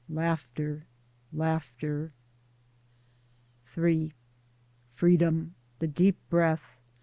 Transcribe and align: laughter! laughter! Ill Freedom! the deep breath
laughter! 0.09 0.83
laughter! 1.31 2.11
Ill 3.77 4.09
Freedom! 4.97 5.53
the 5.77 5.87
deep 5.87 6.17
breath 6.27 6.79